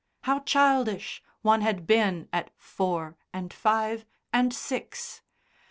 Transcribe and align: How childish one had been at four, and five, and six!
How 0.21 0.39
childish 0.39 1.21
one 1.43 1.61
had 1.61 1.85
been 1.85 2.27
at 2.33 2.49
four, 2.57 3.17
and 3.31 3.53
five, 3.53 4.03
and 4.33 4.51
six! 4.51 5.21